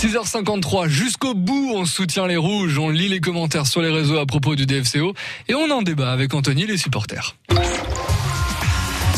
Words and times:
6h53, 0.00 0.88
jusqu'au 0.88 1.34
bout, 1.34 1.72
on 1.74 1.84
soutient 1.84 2.26
les 2.26 2.38
rouges, 2.38 2.78
on 2.78 2.88
lit 2.88 3.08
les 3.08 3.20
commentaires 3.20 3.66
sur 3.66 3.82
les 3.82 3.90
réseaux 3.90 4.16
à 4.16 4.24
propos 4.24 4.56
du 4.56 4.64
DFCO 4.64 5.12
et 5.46 5.54
on 5.54 5.70
en 5.70 5.82
débat 5.82 6.10
avec 6.10 6.32
Anthony 6.32 6.64
les 6.64 6.78
supporters. 6.78 7.36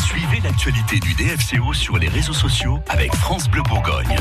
Suivez 0.05 0.41
l'actualité 0.43 0.99
du 0.99 1.13
DFCO 1.13 1.73
sur 1.73 1.97
les 1.97 2.09
réseaux 2.09 2.33
sociaux 2.33 2.79
avec 2.89 3.15
France 3.15 3.49
Bleu 3.49 3.61
Bourgogne. 3.61 4.13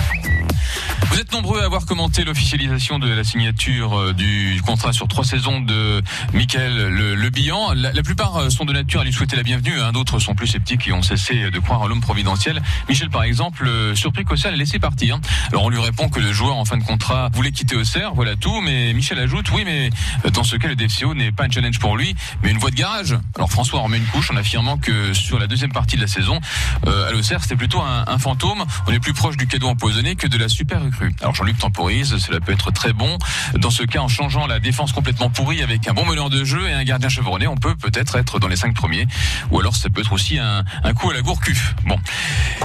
Vous 1.13 1.21
êtes 1.21 1.31
nombreux 1.33 1.61
à 1.61 1.67
avoir 1.67 1.85
commenté 1.85 2.25
l'officialisation 2.25 2.99
de 2.99 3.07
la 3.07 3.23
signature 3.23 3.99
euh, 3.99 4.13
du 4.15 4.63
contrat 4.65 4.95
sur 4.95 5.09
trois 5.09 5.25
saisons 5.25 5.61
de 5.61 6.01
Michael 6.33 6.75
Le, 6.75 7.15
le. 7.15 7.31
La, 7.75 8.03
plupart 8.03 8.37
euh, 8.39 8.49
sont 8.49 8.65
de 8.65 8.73
nature 8.73 9.03
à 9.03 9.05
lui 9.05 9.13
souhaiter 9.13 9.37
la 9.37 9.43
bienvenue. 9.43 9.79
Hein. 9.79 9.93
D'autres 9.93 10.19
sont 10.21 10.35
plus 10.35 10.47
sceptiques 10.47 10.89
et 10.89 10.93
ont 10.93 11.03
cessé 11.03 11.51
de 11.51 11.59
croire 11.59 11.83
en 11.83 11.87
l'homme 11.87 12.01
providentiel. 12.01 12.63
Michel, 12.89 13.11
par 13.11 13.25
exemple, 13.25 13.67
euh, 13.67 13.95
surpris 13.95 14.25
qu'Auxerre 14.25 14.53
l'ait 14.53 14.57
laissé 14.57 14.79
partir. 14.79 15.19
Alors 15.51 15.65
on 15.65 15.69
lui 15.69 15.81
répond 15.81 16.09
que 16.09 16.19
le 16.19 16.33
joueur 16.33 16.57
en 16.57 16.65
fin 16.65 16.79
de 16.79 16.83
contrat 16.83 17.29
voulait 17.35 17.53
quitter 17.53 17.77
Auxerre, 17.77 18.15
voilà 18.15 18.35
tout. 18.35 18.63
Mais 18.63 18.95
Michel 18.95 19.19
ajoute, 19.19 19.51
oui, 19.53 19.65
mais 19.67 19.91
dans 20.33 20.45
ce 20.45 20.57
cas, 20.57 20.69
le 20.69 20.77
DFCO 20.77 21.13
n'est 21.13 21.33
pas 21.33 21.45
un 21.45 21.51
challenge 21.51 21.79
pour 21.79 21.99
lui, 21.99 22.15
mais 22.43 22.53
une 22.53 22.59
voie 22.59 22.71
de 22.71 22.77
garage. 22.77 23.19
Alors 23.37 23.51
François 23.51 23.81
remet 23.81 23.99
une 23.99 24.07
couche 24.07 24.31
en 24.31 24.37
affirmant 24.37 24.79
que 24.79 25.13
sur 25.13 25.39
la 25.39 25.47
deuxième 25.47 25.73
partie 25.73 25.97
de 25.97 26.01
la 26.01 26.07
saison, 26.07 26.41
euh, 26.87 27.09
à 27.09 27.13
l'Auxerre, 27.13 27.43
c'était 27.43 27.57
plutôt 27.57 27.83
un, 27.83 28.05
un 28.07 28.19
fantôme. 28.19 28.65
On 28.87 28.93
est 28.93 29.01
plus 29.01 29.13
proche 29.13 29.37
du 29.37 29.47
cadeau 29.47 29.69
empoisonné 29.69 30.17
que 30.17 30.27
de 30.27 30.39
la 30.39 30.49
super 30.49 30.83
recrue. 30.83 31.02
Alors 31.21 31.35
Jean-Luc 31.35 31.59
temporise, 31.59 32.17
cela 32.19 32.41
peut 32.41 32.53
être 32.53 32.71
très 32.73 32.93
bon. 32.93 33.19
Dans 33.55 33.71
ce 33.71 33.83
cas, 33.83 34.01
en 34.01 34.09
changeant 34.09 34.47
la 34.47 34.61
défense 34.61 34.93
complètement 34.93 35.31
pourrie 35.31 35.63
avec 35.63 35.89
un 35.89 35.95
bon 35.95 36.05
meneur 36.05 36.31
de 36.31 36.45
jeu 36.45 36.69
et 36.69 36.73
un 36.73 36.85
gardien 36.85 37.09
chevronné, 37.09 37.47
on 37.47 37.57
peut 37.57 37.75
peut-être 37.75 38.17
être 38.17 38.39
dans 38.39 38.49
les 38.49 38.57
cinq 38.57 38.75
premiers. 38.75 39.07
Ou 39.51 39.61
alors 39.61 39.77
ça 39.77 39.91
peut 39.91 40.01
être 40.01 40.13
aussi 40.13 40.39
un, 40.39 40.65
coup 40.95 41.11
à 41.11 41.15
la 41.15 41.23
gourcuf. 41.23 41.75
Bon. 41.85 41.99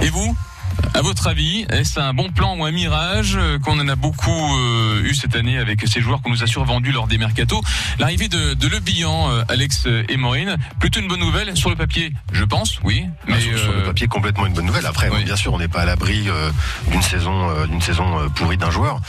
Et 0.02 0.10
vous? 0.10 0.36
À 0.98 1.02
votre 1.02 1.28
avis, 1.28 1.64
est-ce 1.70 2.00
un 2.00 2.14
bon 2.14 2.30
plan 2.32 2.58
ou 2.58 2.66
un 2.66 2.72
mirage 2.72 3.36
euh, 3.38 3.60
qu'on 3.60 3.80
en 3.80 3.88
a 3.88 3.96
beaucoup 3.96 4.32
euh, 4.32 5.04
eu 5.04 5.14
cette 5.14 5.36
année 5.36 5.60
avec 5.60 5.88
ces 5.88 6.02
joueurs 6.02 6.24
qu'on 6.24 6.32
nous 6.32 6.44
a 6.44 6.48
survendus 6.48 6.92
lors 6.92 7.06
des 7.06 7.20
mercatos 7.20 7.62
L'arrivée 8.00 8.30
de, 8.30 8.56
de 8.56 8.68
Le 8.68 8.80
Bihan, 8.80 9.30
euh, 9.30 9.44
Alex 9.48 9.88
et 10.10 10.18
Maureen, 10.18 10.58
plutôt 10.80 11.00
une 11.00 11.08
bonne 11.08 11.20
nouvelle 11.20 11.56
sur 11.56 11.70
le 11.70 11.76
papier, 11.76 12.14
je 12.32 12.44
pense, 12.44 12.80
oui. 12.84 13.06
Mais 13.28 13.36
ah, 13.38 13.42
sur, 13.42 13.60
sur, 13.60 13.74
le 13.74 13.84
papier, 13.84 14.08
complètement 14.08 14.48
une 14.48 14.54
bonne 14.54 14.66
nouvelle. 14.66 14.88
Après, 14.88 15.10
oui. 15.10 15.24
bien 15.24 15.36
sûr, 15.36 15.54
on 15.54 15.60
n'est 15.60 15.68
pas 15.68 15.82
à 15.82 15.86
l'abri 15.86 16.28
d'une 16.90 17.02
saison, 17.04 17.66
d'une 17.68 17.82
saison 17.82 18.28
pourrie 18.36 18.58
d'un 18.58 18.72
joueur. 18.72 19.00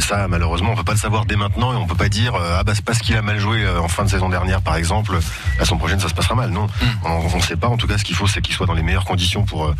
ça, 0.00 0.28
malheureusement, 0.28 0.72
on 0.72 0.76
peut 0.76 0.84
pas 0.84 0.92
le 0.92 0.98
savoir 0.98 1.24
dès 1.24 1.36
maintenant 1.36 1.72
et 1.72 1.76
on 1.76 1.86
peut 1.86 1.94
pas 1.94 2.10
dire 2.10 2.34
ah 2.36 2.62
bah 2.62 2.72
c'est 2.74 2.84
parce 2.84 2.98
qu'il 2.98 3.16
a 3.16 3.22
mal 3.22 3.38
joué 3.38 3.66
en 3.68 3.88
fin 3.88 4.04
de 4.04 4.10
saison 4.10 4.28
dernière, 4.28 4.60
par 4.60 4.76
exemple, 4.76 5.18
la 5.58 5.64
saison 5.64 5.78
prochaine 5.78 6.00
ça 6.00 6.08
se 6.08 6.14
passera 6.14 6.34
mal. 6.34 6.50
Non, 6.50 6.66
mm. 6.66 7.06
on 7.06 7.36
ne 7.36 7.42
sait 7.42 7.56
pas. 7.56 7.68
En 7.68 7.76
tout 7.76 7.86
cas, 7.86 7.96
ce 7.96 8.04
qu'il 8.04 8.16
faut, 8.16 8.26
c'est 8.26 8.42
qu'il 8.42 8.54
soit 8.54 8.66
dans 8.66 8.74
les 8.74 8.82
meilleures 8.82 9.04
conditions 9.04 9.44
pour 9.44 9.72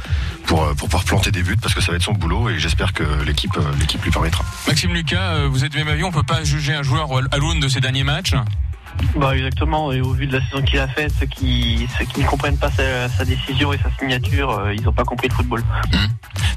pour 0.46 0.74
pour 0.76 0.88
pouvoir 0.96 1.04
planter 1.04 1.30
des 1.30 1.42
buts 1.42 1.56
parce 1.60 1.74
que 1.74 1.80
ça 1.80 1.92
va 1.92 1.96
être 1.96 2.04
son 2.04 2.12
boulot 2.12 2.48
et 2.48 2.58
j'espère 2.58 2.92
que 2.92 3.02
l'équipe 3.24 3.58
l'équipe 3.78 4.02
lui 4.02 4.10
permettra. 4.10 4.44
Maxime 4.66 4.94
Lucas, 4.94 5.46
vous 5.46 5.64
êtes 5.64 5.72
du 5.72 5.78
même 5.78 5.88
avis, 5.88 6.04
on 6.04 6.10
peut 6.10 6.22
pas 6.22 6.42
juger 6.42 6.74
un 6.74 6.82
joueur 6.82 7.08
à 7.30 7.36
l'aune 7.36 7.60
de 7.60 7.68
ses 7.68 7.80
derniers 7.80 8.04
matchs 8.04 8.34
bah 9.14 9.36
exactement, 9.36 9.92
et 9.92 10.00
au 10.00 10.12
vu 10.12 10.26
de 10.26 10.32
la 10.32 10.42
saison 10.46 10.62
qu'il 10.62 10.78
a 10.78 10.88
faite, 10.88 11.12
ceux 11.20 11.26
qui, 11.26 11.86
ceux 11.98 12.06
qui 12.06 12.22
ne 12.22 12.26
comprennent 12.26 12.56
pas 12.56 12.70
sa, 12.70 13.10
sa 13.10 13.26
décision 13.26 13.70
et 13.74 13.76
sa 13.76 13.90
signature, 13.98 14.50
euh, 14.50 14.74
ils 14.74 14.82
n'ont 14.82 14.92
pas 14.92 15.04
compris 15.04 15.28
le 15.28 15.34
football. 15.34 15.60
Mmh. 15.60 15.96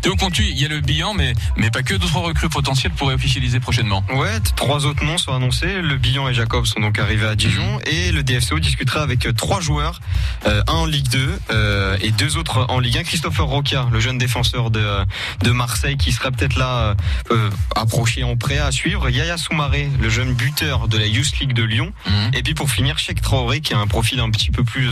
Théo 0.02 0.16
Contu, 0.16 0.44
il 0.44 0.58
y 0.58 0.64
a 0.64 0.70
le 0.70 0.80
bilan, 0.80 1.14
mais, 1.14 1.34
mais 1.58 1.70
pas 1.72 1.84
que 1.84 1.94
d'autres 1.94 2.20
recrues 2.20 2.48
potentielles 2.48 2.94
pourraient 2.94 3.16
officialiser 3.16 3.60
prochainement. 3.60 4.04
Ouais, 4.14 4.40
trois 4.56 4.86
autres 4.86 5.04
noms 5.04 5.18
sont 5.18 5.34
annoncés. 5.34 5.82
Le 5.82 5.98
Bihan 5.98 6.30
et 6.30 6.34
Jacob 6.34 6.66
sont 6.66 6.80
donc 6.80 6.98
arrivés 7.00 7.28
à 7.28 7.36
Dijon 7.36 7.78
mmh. 7.78 7.90
et 7.90 8.12
le 8.14 8.24
DFCO 8.24 8.60
discutera 8.60 9.02
avec 9.02 9.28
trois 9.36 9.60
joueurs, 9.60 10.00
euh, 10.46 10.62
un 10.68 10.74
en 10.74 10.86
Ligue 10.86 11.10
2 11.10 11.40
euh, 11.52 11.98
et 12.02 12.12
deux 12.12 12.38
autres 12.38 12.66
en 12.70 12.80
Ligue 12.80 12.98
1. 13.00 13.04
Christopher 13.04 13.46
Roca, 13.46 13.88
le 13.92 14.00
jeune 14.00 14.18
défenseur 14.18 14.72
de, 14.72 15.06
de 15.44 15.52
Marseille 15.52 15.98
qui 15.98 16.14
serait 16.14 16.32
peut-être 16.32 16.58
là 16.58 16.96
euh, 17.32 17.50
approché 17.76 18.24
en 18.24 18.38
prêt 18.38 18.58
à 18.58 18.72
suivre. 18.72 19.10
Yaya 19.10 19.36
Soumaré, 19.36 19.90
le 20.00 20.10
jeune 20.10 20.34
buteur 20.34 20.88
de 20.88 20.98
la 20.98 21.08
Youth 21.08 21.40
League 21.40 21.54
de 21.54 21.64
Lyon. 21.64 21.92
Mmh. 22.08 22.12
Et 22.36 22.44
puis 22.44 22.54
pour 22.54 22.72
finir, 22.72 22.98
Cheikh 22.98 23.22
Traoré 23.22 23.60
qui 23.60 23.74
a 23.74 23.80
un 23.80 23.88
profil 23.88 24.22
un 24.22 24.30
petit 24.30 24.52
peu 24.52 24.64
plus 24.64 24.90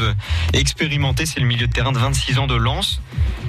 expérimenté, 0.53 1.25
c'est 1.25 1.39
le 1.39 1.45
milieu 1.45 1.67
de 1.67 1.71
terrain 1.71 1.93
de 1.93 1.99
26 1.99 2.39
ans 2.39 2.47
de 2.47 2.55
Lens. 2.55 2.99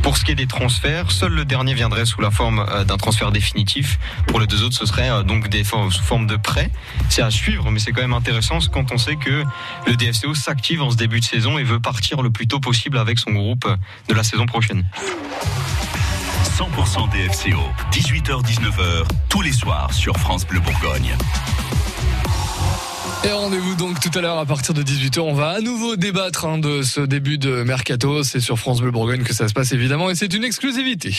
Pour 0.02 0.16
ce 0.16 0.24
qui 0.24 0.30
est 0.30 0.36
des 0.36 0.46
transferts, 0.46 1.10
seul 1.10 1.32
le 1.32 1.44
dernier 1.48 1.74
viendrait 1.74 2.06
sous 2.06 2.20
la 2.20 2.30
forme 2.30 2.64
d'un 2.86 2.96
transfert 2.96 3.32
définitif. 3.32 3.98
Pour 4.28 4.38
les 4.40 4.46
deux 4.46 4.62
autres, 4.62 4.76
ce 4.76 4.86
serait 4.86 5.24
donc 5.24 5.48
des 5.48 5.64
sous 5.64 5.90
forme 5.90 6.26
de 6.26 6.36
prêt. 6.36 6.70
C'est 7.08 7.22
à 7.22 7.30
suivre, 7.30 7.70
mais 7.70 7.78
c'est 7.80 7.92
quand 7.92 8.02
même 8.02 8.12
intéressant 8.12 8.58
quand 8.72 8.92
on 8.92 8.98
sait 8.98 9.16
que 9.16 9.44
le 9.86 9.96
DFCO 9.96 10.34
s'active 10.34 10.82
en 10.82 10.90
ce 10.90 10.96
début 10.96 11.20
de 11.20 11.24
saison 11.24 11.58
et 11.58 11.64
veut 11.64 11.80
partir 11.80 12.22
le 12.22 12.30
plus 12.30 12.46
tôt 12.46 12.60
possible 12.60 12.98
avec 12.98 13.18
son 13.18 13.32
groupe 13.32 13.68
de 14.08 14.14
la 14.14 14.22
saison 14.22 14.46
prochaine. 14.46 14.84
100% 16.58 17.10
DFCO, 17.10 17.60
18h-19h, 17.92 19.04
tous 19.28 19.42
les 19.42 19.52
soirs 19.52 19.92
sur 19.92 20.16
France 20.16 20.46
Bleu 20.46 20.60
Bourgogne. 20.60 21.16
Et 23.24 23.32
rendez-vous 23.32 23.74
donc 23.74 24.00
tout 24.00 24.16
à 24.16 24.20
l'heure 24.20 24.38
à 24.38 24.46
partir 24.46 24.74
de 24.74 24.82
18h. 24.82 25.20
On 25.20 25.34
va 25.34 25.50
à 25.50 25.60
nouveau 25.60 25.96
débattre 25.96 26.44
hein, 26.46 26.58
de 26.58 26.82
ce 26.82 27.00
début 27.00 27.38
de 27.38 27.62
mercato. 27.62 28.22
C'est 28.22 28.40
sur 28.40 28.58
France 28.58 28.80
Bleu 28.80 28.90
Bourgogne 28.90 29.22
que 29.22 29.34
ça 29.34 29.48
se 29.48 29.54
passe 29.54 29.72
évidemment 29.72 30.10
et 30.10 30.14
c'est 30.14 30.32
une 30.32 30.44
exclusivité. 30.44 31.14